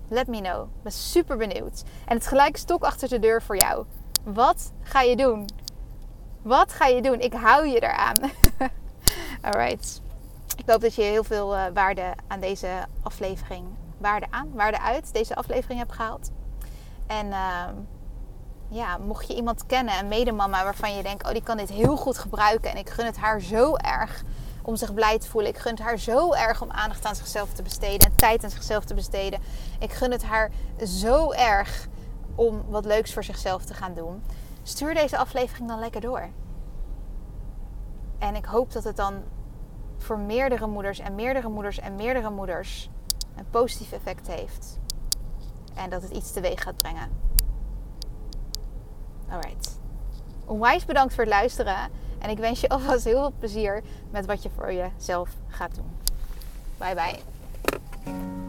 Let 0.07 0.27
me 0.27 0.41
know. 0.41 0.63
Ik 0.63 0.83
ben 0.83 0.91
super 0.91 1.37
benieuwd. 1.37 1.83
En 2.05 2.15
het 2.15 2.27
gelijk 2.27 2.57
stok 2.57 2.83
achter 2.83 3.09
de 3.09 3.19
deur 3.19 3.41
voor 3.41 3.57
jou. 3.57 3.85
Wat 4.23 4.71
ga 4.81 5.01
je 5.01 5.15
doen? 5.15 5.49
Wat 6.41 6.73
ga 6.73 6.85
je 6.85 7.01
doen? 7.01 7.19
Ik 7.19 7.33
hou 7.33 7.67
je 7.67 7.79
eraan. 7.79 8.19
Alright. 9.41 10.01
Ik 10.55 10.69
hoop 10.69 10.81
dat 10.81 10.95
je 10.95 11.01
heel 11.01 11.23
veel 11.23 11.55
uh, 11.55 11.63
waarde 11.73 12.13
aan 12.27 12.39
deze 12.39 12.67
aflevering, 13.01 13.65
waarde 13.97 14.25
aan, 14.29 14.51
waarde 14.53 14.81
uit 14.81 15.13
deze 15.13 15.35
aflevering 15.35 15.79
hebt 15.79 15.91
gehaald. 15.91 16.31
En 17.07 17.27
uh, 17.27 17.63
ja, 18.69 18.97
mocht 18.97 19.27
je 19.27 19.35
iemand 19.35 19.65
kennen, 19.65 19.99
een 19.99 20.07
medemama 20.07 20.63
waarvan 20.63 20.95
je 20.95 21.03
denkt, 21.03 21.25
oh 21.25 21.31
die 21.31 21.43
kan 21.43 21.57
dit 21.57 21.69
heel 21.69 21.97
goed 21.97 22.17
gebruiken 22.17 22.71
en 22.71 22.77
ik 22.77 22.89
gun 22.89 23.05
het 23.05 23.17
haar 23.17 23.41
zo 23.41 23.75
erg 23.75 24.23
om 24.61 24.75
zich 24.75 24.93
blij 24.93 25.19
te 25.19 25.29
voelen. 25.29 25.51
Ik 25.51 25.57
gun 25.57 25.71
het 25.71 25.81
haar 25.81 25.97
zo 25.97 26.33
erg 26.33 26.61
om 26.61 26.71
aandacht 26.71 27.05
aan 27.05 27.15
zichzelf 27.15 27.53
te 27.53 27.61
besteden 27.61 28.09
en 28.09 28.15
tijd 28.15 28.43
aan 28.43 28.49
zichzelf 28.49 28.83
te 28.83 28.93
besteden. 28.93 29.39
Ik 29.79 29.91
gun 29.91 30.11
het 30.11 30.23
haar 30.23 30.51
zo 30.85 31.31
erg 31.31 31.87
om 32.39 32.63
wat 32.69 32.85
leuks 32.85 33.13
voor 33.13 33.23
zichzelf 33.23 33.65
te 33.65 33.73
gaan 33.73 33.93
doen. 33.93 34.23
Stuur 34.63 34.93
deze 34.93 35.17
aflevering 35.17 35.67
dan 35.67 35.79
lekker 35.79 36.01
door. 36.01 36.29
En 38.17 38.35
ik 38.35 38.45
hoop 38.45 38.71
dat 38.71 38.83
het 38.83 38.95
dan 38.95 39.23
voor 39.97 40.19
meerdere 40.19 40.67
moeders 40.67 40.99
en 40.99 41.15
meerdere 41.15 41.49
moeders 41.49 41.79
en 41.79 41.95
meerdere 41.95 42.29
moeders 42.29 42.89
een 43.35 43.49
positief 43.49 43.91
effect 43.91 44.27
heeft. 44.27 44.79
En 45.75 45.89
dat 45.89 46.01
het 46.01 46.11
iets 46.11 46.31
teweeg 46.31 46.61
gaat 46.61 46.77
brengen. 46.77 47.09
Alright. 49.29 49.79
Onwijs 50.45 50.85
bedankt 50.85 51.13
voor 51.13 51.23
het 51.23 51.33
luisteren. 51.33 51.91
En 52.19 52.29
ik 52.29 52.37
wens 52.37 52.61
je 52.61 52.69
alvast 52.69 53.03
heel 53.03 53.19
veel 53.19 53.33
plezier 53.39 53.83
met 54.11 54.25
wat 54.25 54.43
je 54.43 54.49
voor 54.49 54.73
jezelf 54.73 55.29
gaat 55.47 55.75
doen. 55.75 55.97
Bye 56.77 56.95
bye. 56.95 58.48